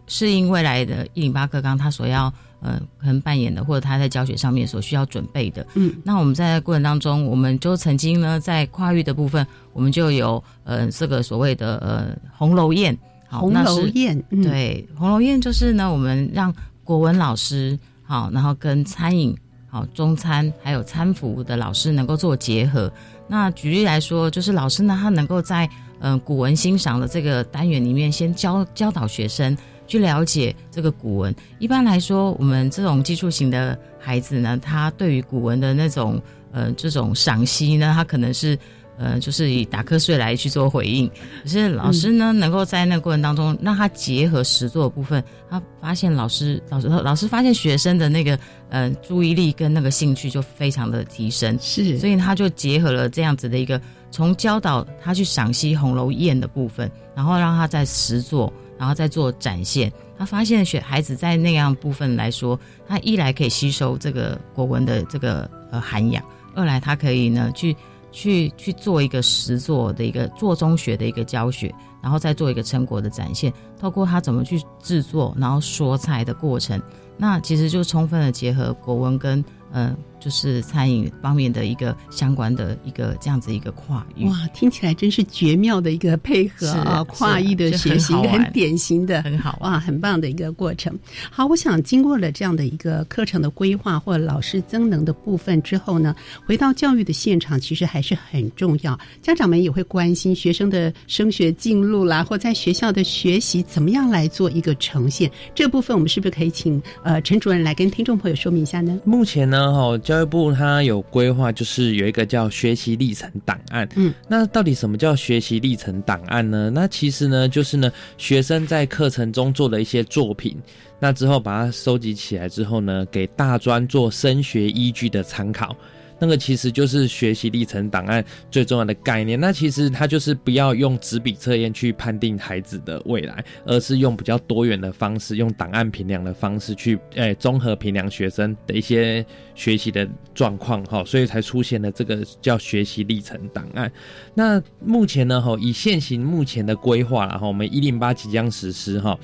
[0.08, 2.32] 适应未来的一零八课纲他所要。
[2.62, 12.98] 呃，可能扮演的，或者他在教学上面所需要准备的，嗯，那我们在过程当中，我们就曾经呢，在跨域的部分，我们就有呃这个所谓的呃红楼宴，
[13.30, 19.34] 红楼宴，对，红楼宴就是呢，我们让国文老师好，然后跟餐饮
[19.70, 22.92] 好中餐还有餐服的老师能够做结合。
[23.28, 25.70] 那举例来说，就是老师呢，他能够在
[26.00, 29.58] 嗯古文欣赏的这个单元里面，先教教导学生。
[29.90, 31.36] 去了解这个古文。
[31.58, 36.22] 一般来说，我们这种技术型的孩子呢，他对于古文的那种
[36.52, 38.58] 呃这种赏析呢，他可能是
[39.00, 41.10] 呃就是以打瞌睡来去做回应。
[41.42, 48.38] 可是老师呢，能够在那个过程当中让他结合实作部分，他发现老师老师老师发现学生的那个
[48.70, 51.58] 呃注意力跟那个兴趣就非常的提升。
[51.60, 58.54] 是，所以他就结合了这样子的一个从教导他去赏析《红楼宴》的部分，然后让他在实作。
[58.80, 66.24] 然后再做展现，他发现学孩子在那样部分来说，他一来可以吸收这个国文的这个呃涵养，
[66.56, 67.76] 二来他可以呢去
[68.12, 76.82] 去去做一个实作的一个做中学的一个教学，然后再做一个成果的展现，透过他怎么去制作，然后说菜的过程，
[77.18, 79.96] 那其实就充分的结合国文跟嗯。
[80.20, 87.04] 就是餐饮方面的一个相关的一个这样子一个跨域哇，听起来真是绝妙的一个配合啊！
[87.06, 90.98] 跨域的学习，很典型的，很好哇，很棒的一个过程。
[91.32, 96.14] 好，我想经过了这样的一个课程的规划或老师增能的部分之后呢，
[96.46, 99.00] 回到教育的现场，其实还是很重要。
[99.22, 105.32] 家长们也会关心学生的升学进路啦，或在学校的学习怎么样来做一个呈现。
[105.56, 109.00] 这部分我们是不是可以请呃陈主任来跟听众朋友说明一下呢？
[109.06, 109.98] 目前呢，哈。
[110.10, 113.88] 教育部它有规划，就是有一个叫学习历程档案。
[113.96, 116.72] 嗯，那到底什么叫学习历程档案呢？
[116.74, 120.58] 那其实呢，就是呢，学生在课程中做的一些作品，
[121.00, 125.76] 那之后把它收集起来之后呢，给大专做升学依据的参考。
[126.20, 129.40] 那个其实就是学习历程档案最重要的概念。
[129.40, 143.92] 那其实它就是不要用纸笔测验去判定孩子的未来，而是用比较多元的方式，用档案评量的方式去，诶，综合评量学生的一些学习的状况，哈，所以才出现了这个叫学习历程档案。
[144.34, 149.18] 那目前呢，哈，以现行目前的规划然后我们一零八即将实施，哈，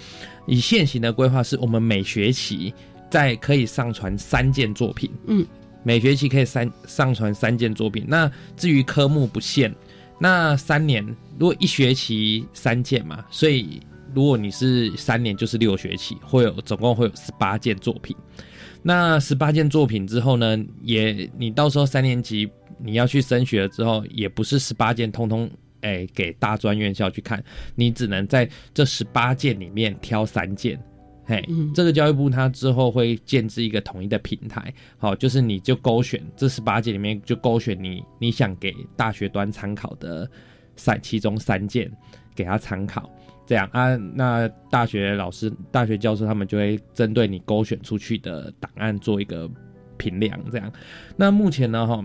[0.48, 2.74] 以现行的规划是我们每学期
[3.10, 5.46] 在可以上传三件作品，嗯。
[5.86, 8.04] 每学期可以三上传三件作品。
[8.08, 9.74] 那至于科目不限，
[10.20, 11.06] 那三年
[11.40, 13.80] 如果一学期三件嘛，所以
[14.16, 18.18] 如果你是三年就是六学期，会有总共会有十八件作品。
[18.82, 25.50] 那十八件作品之后呢，也你到时候三年级你要去升学了之后，也不是十八件通通
[25.82, 27.44] 哎给大专院校去看，
[27.76, 30.80] 你只能在这十八件里面挑三件。
[31.26, 40.30] 嘿，这个教育部它之后会建置一个统一的平台，好，就是你就勾选这十八件里面就勾选你你想给大学端参考的
[40.76, 41.92] 三其中三件
[42.36, 43.10] 给他参考，
[43.46, 49.50] 这样啊，那大学老师、大学教授他们就会针对你勾选出去的档案做一个
[49.98, 50.72] 评量，这样。
[51.18, 52.04] 那目前呢，哈。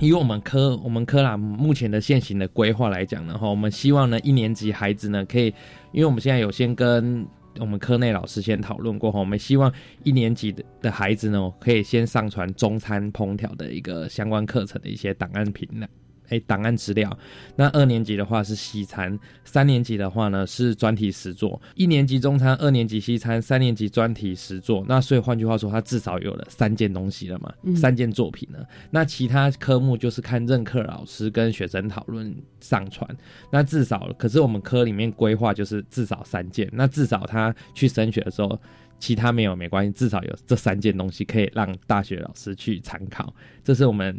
[0.00, 5.46] 以我们科我们科啦目前的现行的规划来讲呢，哈，我们希望呢一年级孩子呢可以，
[5.92, 7.24] 因为我们现在有先跟
[7.60, 15.86] 我们科内老师先讨论过后，我们希望一年级的的孩子呢可以先上传中餐烹调的一个相关课程的一些档案品呢。
[16.28, 17.16] 哎，档案资料。
[17.56, 21.60] 那二年级的话是西餐，三年级的话呢是专题实作。
[21.74, 24.84] 一年级中餐，二年级西餐，三年级专题实作。
[24.88, 28.58] 那所以换句话说，他至少有了三件东西了嘛，三件作品呢。
[28.90, 33.08] 那其他科目就是看任课老师跟学生讨论上传。
[33.50, 36.68] 那至少，可是我们科里面规划就是至少三件。
[36.72, 38.58] 那至少他去升学的时候，
[38.98, 43.34] 其他没有没关系，至少有这三件东西可以让大学老师去参考。
[43.62, 44.16] 这是我们。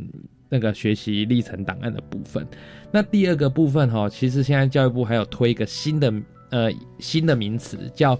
[0.56, 2.48] 那个学习历程档案的部分，
[2.90, 6.14] 那第二个部分哈，其实现在教育部还有推一个新的
[6.50, 8.18] 呃新的名词，叫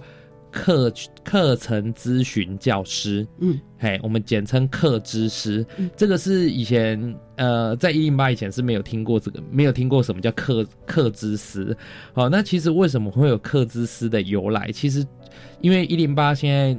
[0.50, 0.92] 课
[1.24, 5.64] 课程咨询教师，嗯，嘿，我们简称课知师。
[5.96, 11.74] 这个是以前呃在一零八以前是没有听过这个，没有听过什么叫课课知师。
[12.12, 14.70] 好，那其实为什么会有课知师的由来？
[14.70, 15.02] 其实
[15.62, 16.78] 因为一零八现在。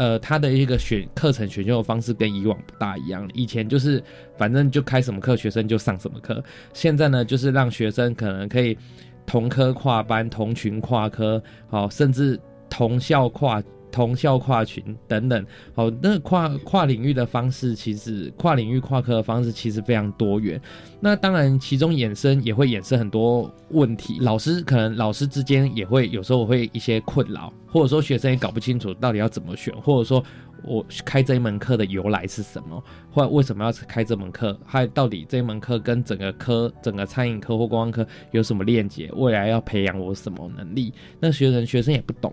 [0.00, 3.28] 呃，他的一个选课程选修的方式跟以往不大一样。
[3.34, 4.02] 以前就是
[4.38, 6.42] 反正就开什么课，学生就上什么课。
[6.72, 8.78] 现在呢，就是让学生可能可以
[9.26, 12.40] 同科跨班、同群跨科，好，甚至
[12.70, 13.62] 同校跨。
[13.90, 20.60] 同校跨群等等，好，那跨跨领域的方式，其实跨领域跨科的方式其实非常多元。
[21.00, 30.22] 那当然，其中衍生也会衍生很多问题，老师可能老师之间也会有时候会一些困扰，或者说学生也搞不清楚到底要怎么选，或者说
[30.62, 40.92] 我开这一门课的由来是什么，或为什么要开这门课，还到底这一门课跟整个科、整个餐饮科或观光科有什么链接，未来要培养我什么能力？
[41.18, 42.32] 那学生学生也不懂。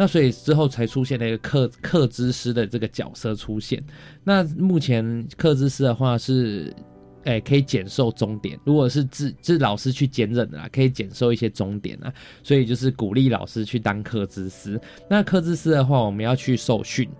[0.00, 3.82] 那所以之后才出现了一个课课知师的这个角色出现。
[4.22, 6.72] 那目前课知师的话是，
[7.24, 8.56] 哎，可以减寿终点。
[8.62, 12.14] 如果是自自老师去兼任的啦，可以减寿一些终点啊。
[12.44, 14.80] 所以就是鼓励老师去当课知师。
[15.10, 17.10] 那课知师的话，我们要去受训，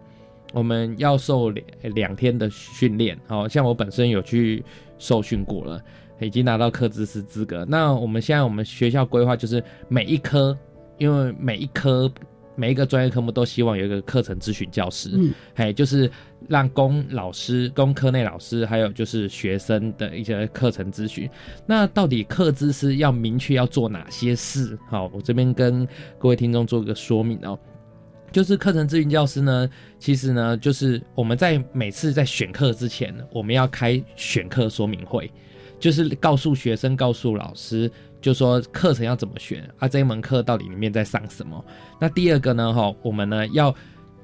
[0.52, 1.66] 我们要受两
[1.96, 3.18] 两天的训练。
[3.26, 4.64] 好像我本身有去
[5.00, 5.82] 受训过了，
[6.20, 7.66] 已经拿到课知师资格。
[7.68, 10.56] 那我们现在我们学校规划就是每一科，
[10.96, 12.08] 因为每一科。
[12.58, 16.10] 每一个专业科目都希望有一个课程咨询教师，嗯，哎就是
[16.48, 21.30] 让公老师、公科内老师，还有就是学生的一些课程咨询。
[21.64, 24.76] 那到底课咨师要明确要做哪些事？
[24.90, 25.86] 好，我这边跟
[26.18, 27.56] 各位听众做个说明哦。
[28.32, 35.30] 就是课程咨询教师呢，其实呢，就是我们在每次在选课之前，我们要开选课说明会，
[35.78, 37.88] 就是告诉学生、告诉老师。
[38.20, 39.86] 就说课程要怎么选啊？
[39.86, 41.64] 这一门课到底里面在上什么？
[42.00, 42.72] 那第二个呢？
[42.72, 43.74] 哈，我们呢要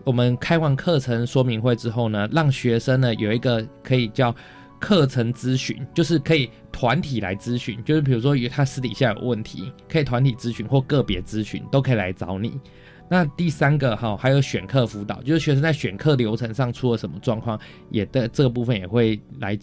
[0.03, 4.35] 我们开完课程说明会之后呢，让学生呢有一个可以叫
[4.81, 12.61] 课程咨询，就是可以团体来咨询，就是比如说他私底下有问题，可以团体咨询或个别咨询都可以来找你。
[13.09, 17.59] 那第三个哈，还有选课辅导，就是学生在选课流程上出了什么状况，
[17.91, 19.57] 也的这个部分也会来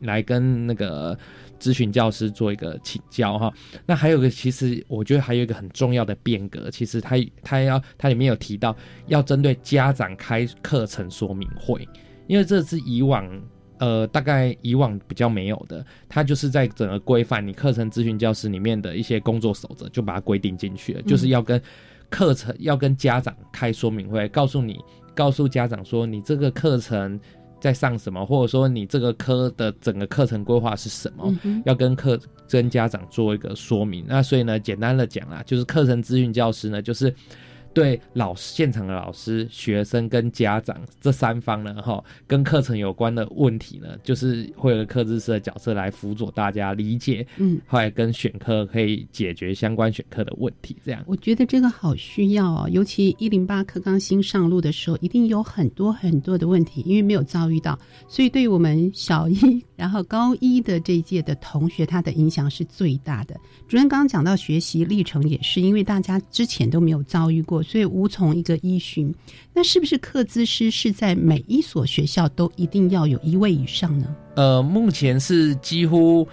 [0.00, 1.18] 来跟那个。
[1.58, 3.52] 咨询教师做一个请教哈，
[3.84, 8.76] 那还有个，其实我觉得还有一个很重要的变革，其实他他要他里面有提到
[9.06, 11.88] 要针对家长开课程说明会，
[12.26, 13.28] 因为这是以往
[13.78, 21.60] 呃大概以往比较没有的，它就是在整个规范你课程咨询教师里面的一些工作守则，就把它规定进去了，就是要跟
[22.08, 24.78] 课程要跟家长开说明会，告诉你
[25.14, 27.18] 告诉家长说你这个课程。
[27.66, 34.04] 在上什么，或者说你这个科的整个课程规划是什么，要跟课跟家长做一个说明。
[34.06, 37.12] 那所以呢，简单的讲啊，就是课程咨询教师呢，就是。
[37.76, 50.74] 对老师、现场的老师、学生跟家长这三方呢，哈，跟课程有关的问题呢，就是会有课知识的角色来辅佐大家理解，嗯，后来跟选课可以解决相关选课的问题。
[50.82, 63.38] 这样，我觉得这个好需要哦，尤其一零八课刚新上路的时候，一定有很多很多的问题，因为没有遭遇到，所以对我们小一然后高一的这一届的同学，他的影响是最大的。
[63.68, 67.65] 主任刚刚讲到学习历程，也是因为大家之前都没有遭遇过。
[67.66, 69.12] 所以无从一个依循，
[69.52, 74.16] 那是不是课资师是在每一所学校都一定要有一位以上呢？
[74.36, 76.26] 呃，目前是几乎，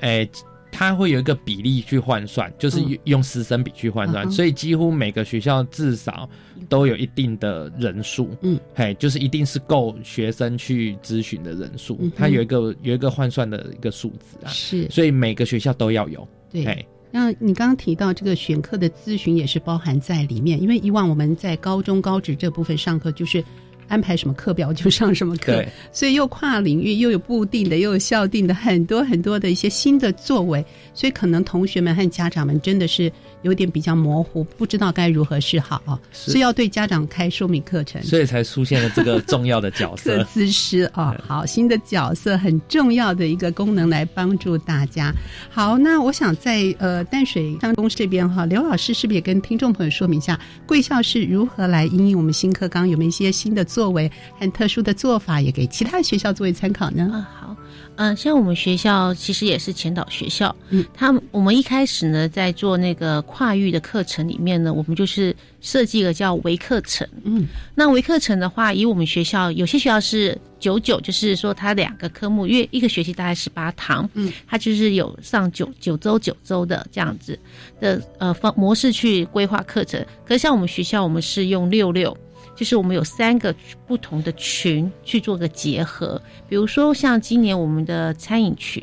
[0.00, 0.30] 诶。
[0.70, 6.28] 它会有一个比例去换算，就是用师生比去换算，所以几乎每个学校至少
[6.68, 16.86] 都有一定的人数，嗯，嘿，就是一定是够学生去咨询的人数，它有一个有一个换算的一个数字啊，是，所以每个学校都要有，对。
[17.10, 23.44] 那你刚刚提到这个选课的咨询也是包含在里面，因为以往我们在高中高职这部分上课就是。
[23.88, 33.10] 安排什么课表就上什么课，所以又跨领域，又有固定的，又有校定的，很多很多的一些新的作为，所以可能同学们和家长们真的是
[33.42, 45.14] 有点比较模糊，不知道该如何是好啊，所以要对家长开说明课程，所以才出现了这个重要的角色姿师啊，好，新的角色很重要的一个功能来帮助大家。
[45.48, 53.64] 好，那我想在呃淡水商公这边哈，刘老师是不是也跟听众朋友说明一下贵校是如何来应用我们新课纲，有没有一些新的？
[53.68, 54.10] 作为
[54.40, 57.08] 很特殊的做法，也给其他学校作为参考呢。
[57.12, 57.56] 啊，好，
[57.98, 77.36] 嗯，像我们学校其实也是前导学校，嗯，他我们一开始呢，在做那个跨域的课程里面呢，我们就是设计了叫微课程，嗯，那微课程的话，以我们学校有些学校是九九，就是说它两个科目，因为一个学期大概十八堂，嗯，它就是有上九九周九周的这样子
[77.80, 80.00] 的呃方模式去规划课程。
[80.24, 82.16] 可是像我们学校，我们是用六六。
[82.58, 83.54] 就是我们有三个
[83.86, 88.82] 不同的群去做个结合，比如说像今年我们的餐饮群，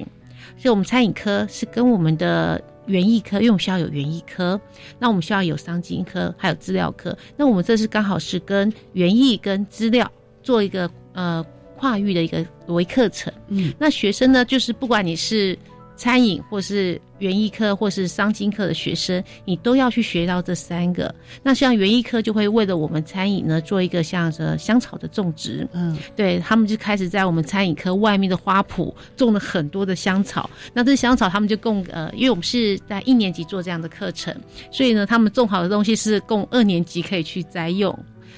[0.58, 4.58] 所以我们餐饮科是跟我们的园艺科，因为我们学校有园艺科，
[4.98, 10.10] 那我们学校有商经科，还有资料科，那我们这是刚好是跟园艺跟资料
[10.42, 11.46] 做一个呃
[11.76, 15.60] 跨域的一个微课程，嗯，那学生呢，就是不管你是。
[15.96, 21.14] 餐饮或是园艺科或是商经科的学生，你都要去学到这三个。
[21.42, 30.50] 那像园艺科就会为了我们餐饮呢做一个像这香草的种植，嗯，对他们就开始在我们餐饮科外面的花圃种了很多的香草。
[30.74, 34.36] 那这香草他们就供呃，因为我们是在一年级做这样的课程，
[34.72, 37.98] 所以呢，他们种好的东西是供二年级可以去摘用。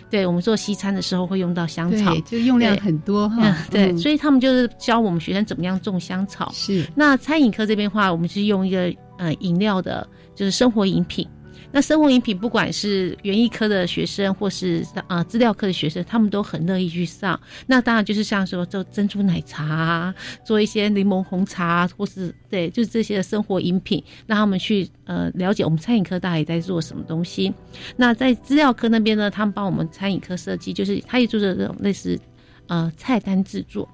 [0.10, 3.56] 对我们做西餐的时候会用到香草，就用量很多哈。
[3.70, 6.52] 对，所以他们就是教我们学生怎么样种香草。
[6.54, 11.28] 是，那餐饮科这边话，我们是用一个呃饮料的，就是生活饮品。
[11.72, 17.40] 那生活饮品，不管是园艺科的学生，或是啊资料科的学生，他们都很乐意去上。
[17.66, 20.14] 那当然就是像说做珍珠奶茶，
[20.46, 27.54] 做一些柠檬红茶，或是对，就是这些生活饮品，让他们去呃了解我们餐饮科大家也在做什么东西。
[27.96, 32.20] 那在资料科那边呢，他们帮我们餐饮科设计，就是他也做着这种类似
[32.68, 33.88] 呃菜单制作。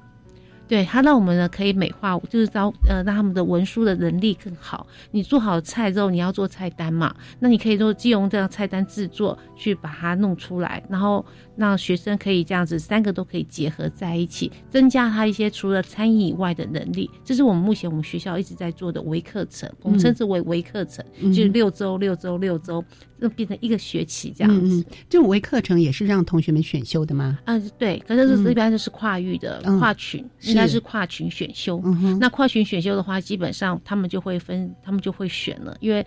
[0.73, 4.87] 对它让我们呢可以美化，就是招呃让他们的文书的能力更好。
[5.11, 7.13] 你做好菜之后，你要做菜单嘛？
[7.37, 11.23] 那你可以做，借用这样菜单制作去把它弄出来，然后
[11.55, 17.09] 让学生可以这样子三个都可以结合在一起，增加他一些除了餐饮以外的能力。
[17.23, 22.83] 这是我们目前我们学校一直在做的微课程，我们称之为微课程，就是六周六周六周。
[23.21, 27.39] 就变成一个学期这样子，这种微课程也是让同学们选修的吗？
[27.45, 31.81] 啊，对，可是这一般就是跨域的跨群，应该是跨群选修。
[32.19, 36.05] 那跨群选修的话，基本上他们就会分，他们就会选了，因为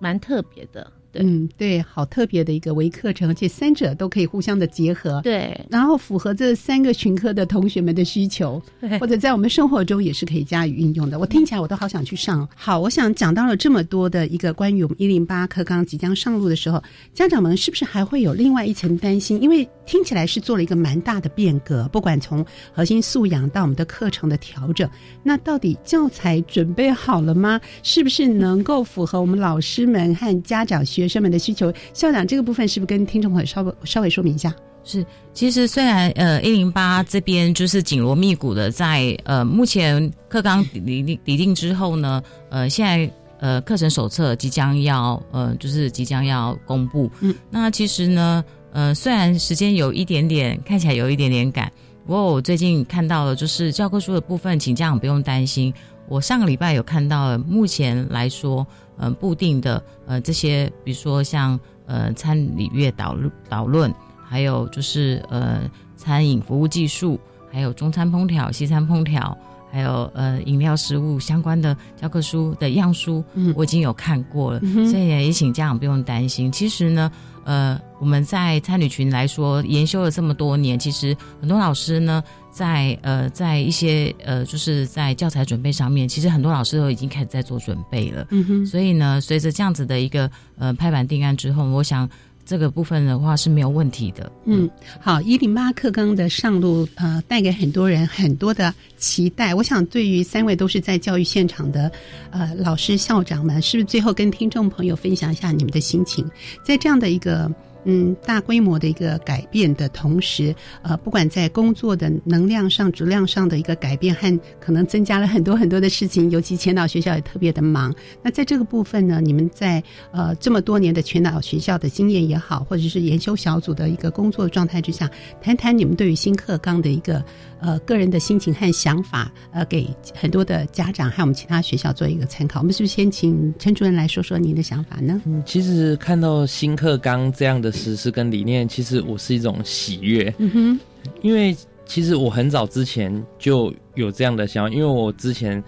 [0.00, 0.90] 蛮特别的。
[1.20, 8.60] 嗯，对，好特别的一个微课程，而且三者都可以互相的结合，对，然后符合这三个群科的同学们的需求，
[8.98, 11.18] 或者在我们生活中也是可以加以运用的。
[11.18, 12.48] 我听起来我都好想去上。
[12.56, 19.40] 好，我想讲到了这么多的一个关于我们一零八课纲即将上路的时候，家长们是不是还会有另外一层担心？
[19.40, 24.88] 因为听起来是做了一个蛮大的变革，不管从核心素养到我们的课程的调整，
[25.22, 27.60] 那到底教材准备好了吗？
[27.84, 31.03] 是不是能够符合我们老师们和家长学？
[31.04, 34.54] 学生们的需求，校长这个部分是不是跟听众朋友稍微稍微说明一下？
[34.86, 47.10] 是，其实虽然呃一零八这边就是紧锣密鼓的在呃目前课纲拟定拟定之后呢，呃现在呃课程手册即将要呃就是即将要公布。
[47.20, 51.72] 嗯，那其实呢呃虽然时间有一点点看起来有一点点赶，
[52.06, 55.72] 不过我最近看到了就是教科书的部分，请家长不用担心。
[56.06, 58.66] 我上个礼拜有看到了，目前来说。
[58.96, 63.16] 呃，固定的呃这些，比如说像呃餐礼乐导
[63.48, 63.92] 导论，
[64.24, 67.18] 还有就是呃餐饮服务技术，
[67.50, 69.36] 还有中餐烹调、西餐烹调，
[69.70, 76.50] 还有呃饮料食物相关的教科书的样书，嗯，我已经有看过了，所以也请家长不用担心。
[76.52, 77.10] 其实呢，
[77.44, 82.22] 呃，我们在参旅群来说，研修了这么多年，其实很多老师呢。
[82.54, 88.28] 在呃，在一些呃，就是在教材准备上面，其实很多老师都已经开始在做准备了。
[88.30, 88.64] 嗯哼。
[88.64, 92.08] 所以呢，随着这样子的一个呃拍板定案之后，我想
[92.46, 94.30] 这个部分的话是没有问题的。
[94.44, 99.52] 嗯，好，一零八课纲的上路，呃，带给很多人很多的期待。
[99.52, 101.90] 我想，对于三位都是在教育现场的
[102.30, 106.24] 呃老师、校长们，是不是最后跟听众朋友分享一下你们的心情？
[106.64, 107.50] 在这样的一个。
[107.84, 116.30] 嗯，大规模的一个改变的同时，呃，不管在工作的能量上、质量上的一个改变，和可能增加了很多很多的事情。
[116.30, 117.94] 尤其前导学校也特别的忙。
[118.22, 119.82] 那在这个部分呢，你们在
[120.12, 125.10] 呃这么多年的全导学校的经验也好，或者是研修小组的一个工作状态之下，
[125.42, 127.22] 谈谈你们对于新课纲的一个
[127.60, 132.60] 呃个人的心情和想法，呃，给很多的家长还有我们其他学校做一个参考。
[132.60, 135.20] 我们是不是先请陈主任来说说您的想法呢？
[135.26, 137.73] 嗯，其实看到新课纲这样的。
[137.74, 140.80] 实施跟理念，其实我是一种喜悦，嗯哼，
[141.20, 141.54] 因为
[141.84, 145.62] 其实我很早之前就有这样的想法，因为我之前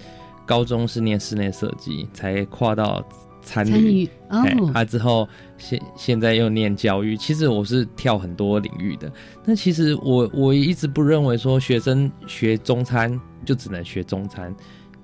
[0.46, 3.06] 高中是念室内设计，才跨到
[3.42, 5.28] 参与，哦，啊之后
[5.58, 9.12] 现现在又念教育，其实我是跳很多领域的。
[9.44, 14.54] 那其实我我一直不认为说学生学中餐就只能学中餐，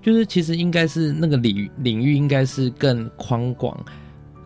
[0.00, 3.78] 就是其实应该是那个领领域应该是更宽广。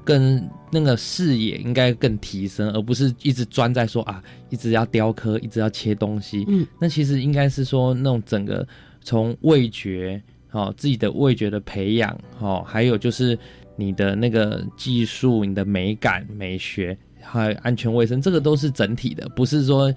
[0.07, 6.45] 跟那个视野应该更提升，而不是一直专在说啊，一直要雕刻，一直要切东西。
[6.47, 8.67] 嗯，那其实应该是说那种整个
[9.03, 13.37] 从味觉，哦，自己的味觉的培养，哦，还有就是
[13.75, 19.93] 你的那个技术、你的美感、美学，还有安全卫生，这个都是整体的，不是说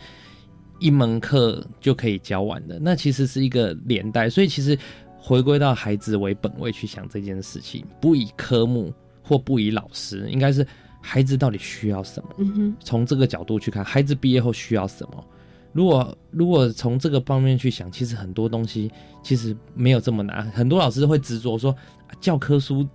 [0.80, 2.80] 一门课就可以教完的。
[2.82, 4.76] 那其实是一个连带，所以其实
[5.20, 8.92] 回归到孩子为本位去想这件事情，不以科目。
[9.30, 10.66] 或不以老师，应该是
[11.00, 12.30] 孩子到底需要什么？
[12.40, 15.24] 嗯哼，从这个角度去看，孩子毕业后需要什么？
[15.72, 20.50] 如果如果从这个方面去想，其实很多东西其实没有这么难。
[20.50, 21.76] 很多老师会执着说，
[22.20, 22.86] 教科书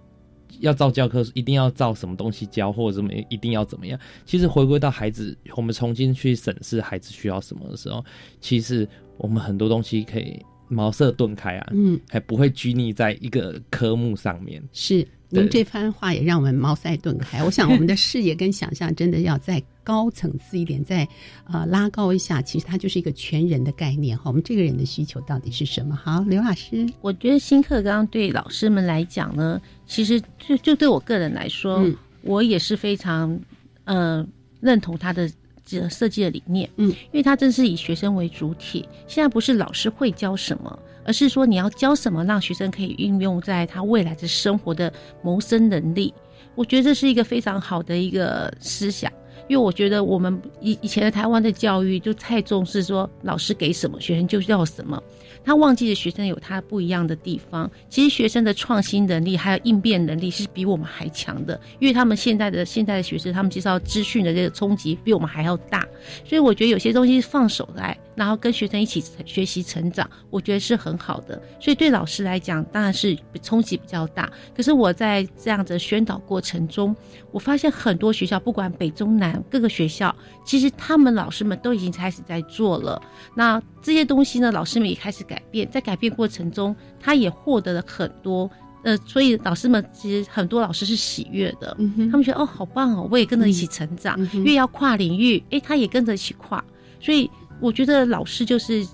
[0.59, 3.97] 要照教科书，一定要照什么东西教，或者怎么一定要怎么样。
[4.27, 8.05] 其实回归到孩子，我们重新去审视孩子需要什么的时候，
[8.41, 14.61] 其实我们很多东西可以茅塞顿开啊，嗯，还不会拘泥在一个科目上面。
[14.73, 15.07] 是。
[15.43, 17.43] 您这番话也让我们茅塞顿开。
[17.43, 21.07] 我想，我们的视野跟想象真的要再高层次一点，再
[21.45, 22.41] 呃拉高一下。
[22.41, 24.25] 其实它就是一个全人的概念哈。
[24.27, 25.97] 我们这个人的需求到底是什么？
[25.97, 31.85] 好，刘老师，我觉得新课纲对老师们来讲呢，其实就就对我个人来说，
[32.23, 33.39] 我也是非常
[33.85, 34.27] 呃
[34.61, 35.31] 认同他的
[35.65, 36.71] 这设计的理念。
[36.77, 38.89] 嗯，因为他真是以学生为主体。
[39.09, 40.79] 现在不是老师会教什么。
[41.05, 44.93] 而是说你要教什么，让学生可以运用在他未来的生活的
[45.23, 46.13] 谋生能力。
[46.55, 49.11] 我觉得这是一个非常好的一个思想，
[49.49, 55.03] 因为我觉得我们以以前的台湾的教育就太重视说老师给什么，学生就要什么。
[55.47, 57.71] 他忘记了学生有他不一样的地方。
[57.91, 65.87] 其实学生的创新能力还有应变能力是比我们还强的，因为他们现在的现在的学生，他们接受资讯的这个冲击比我们还要大。
[66.25, 71.41] 所以我觉得有些东西放手来，然后跟学生一起学习成长，我觉得是很好的。
[71.61, 74.31] 所以对老师来讲，当然是冲击比较大。
[74.57, 76.95] 可是我在这样的宣导过程中，
[77.31, 83.01] 我发现很多学校，不管北中南各个学校，其实他们老师们都已经开始在做了。
[83.35, 88.51] 那这些东西呢，老师们也开始改变，在改变过程中，他也获得了很多。
[88.85, 91.75] 呃，所以老师们其实很多老师是喜悦的，
[92.11, 94.15] 他们觉得哦，好棒哦，我也跟着一起成长。
[94.35, 96.63] 因为要跨领域，哎，他也跟着一起跨。
[97.01, 97.31] 所以
[97.65, 98.87] 我觉得老师就是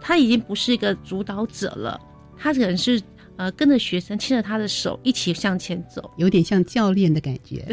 [0.00, 2.00] 他已经不是一个主导者了，
[2.36, 3.00] 他可能是
[3.36, 7.64] 呃跟着学生牵着他的手一起向前走，有点像教练的感觉。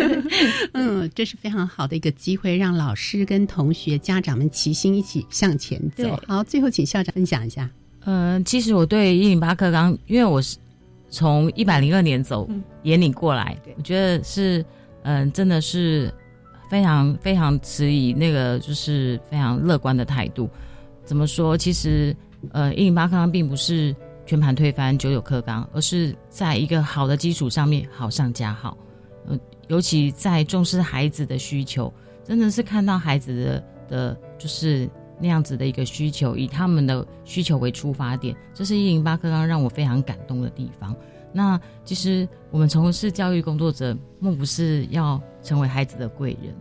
[0.72, 6.18] 嗯，这是非常好的一个机会，让老师跟同学、家长们齐心一起向前走。
[6.26, 7.68] 好，最后请校长分享一下。
[8.06, 10.56] 嗯，其实我对一零八课纲，因为我是。
[11.08, 12.50] 从一百零二年走
[12.82, 14.62] 引领过来，我觉得是，
[15.04, 16.12] 嗯，真的是
[16.68, 20.48] 非常非常持以那个就是非常乐观的态度。
[21.04, 21.56] 怎么说？
[21.56, 22.14] 其实，
[22.52, 23.94] 呃，一零八课纲并不是
[24.26, 28.76] 全盘推翻九九课纲，而是在一个好的基础上面好上加好。
[29.26, 29.38] 呃，
[29.68, 31.92] 尤其在重视孩子的需求，
[32.24, 34.88] 真的是看到孩子的的，就是。
[35.18, 40.94] 那样子的一个需求，以他们的需求为出发点，这是一零八课纲让我非常感动的地方。
[41.32, 46.54] 那其实我们从事教育工作者，莫不是要成为孩子的贵人。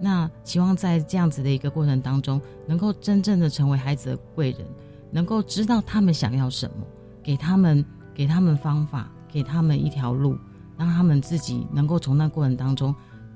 [0.00, 4.66] 那希望在这样子的一个过程当中，能够真正的成为孩子的贵人，
[5.10, 6.84] 能够知道他们想要什么，
[7.22, 10.36] 给他们给他们方法，给他们一条路，
[10.76, 12.92] 让他们自己能够从那过程当中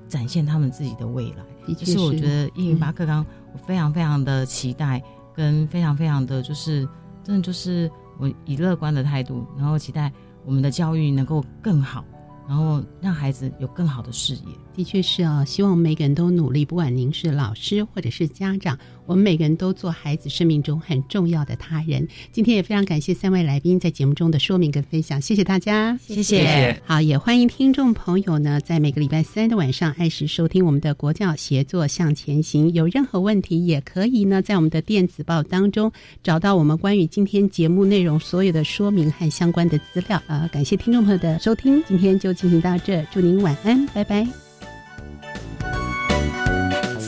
[0.09, 1.75] 展现他们自己的未来。
[1.75, 3.25] 其实我觉得一零八课纲。
[3.67, 5.03] 非常非常的期待，
[5.35, 6.87] 跟非常非常的就是，
[7.25, 10.13] 真的就是我以乐观的态度，然后期待
[10.45, 12.05] 我们的教育能够更好，
[12.49, 14.41] 然后让孩子有更好的视野。
[14.75, 22.07] 的确是啊，希望每个人都努力，不管您是老师或者是家长，我们每个人都做孩子生命中很重要的他人。
[22.33, 26.81] 今天也非常感谢三位来宾在节目中的说明跟分享，谢谢大家，谢谢。
[26.85, 32.73] 好，也欢迎听众朋友呢，在每个礼拜三的晚上按时收听我们的国教协作向前行。
[32.73, 35.93] 有任何问题，也可以呢在我们的电子报当中
[36.23, 40.21] 找到我们关于今天节目内容所有的说明和相关的资料。
[40.27, 44.46] 啊，感谢听众朋友的收听，今天就进行到这，祝您晚安，拜拜。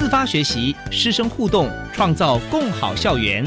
[0.09, 3.45] 发学习，师生互动，创造共好校园。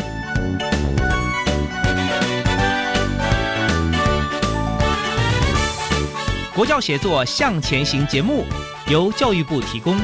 [6.54, 8.46] 国教协作向前行节目
[8.88, 9.98] 由教育部提供。